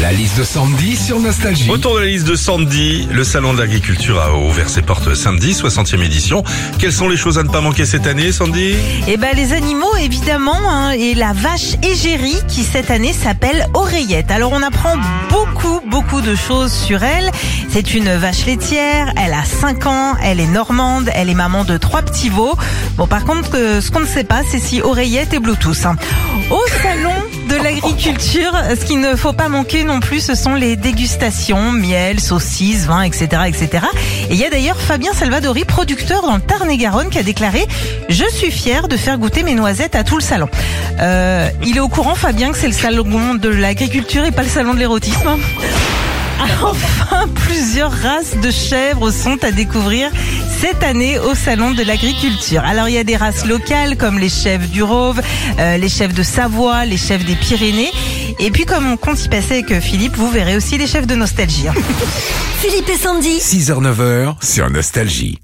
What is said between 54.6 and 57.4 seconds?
du Rove, euh, les chèvres de Savoie, les chèvres des